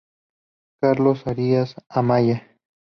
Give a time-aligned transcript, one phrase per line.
[0.79, 2.47] Carlos Arias Amaya.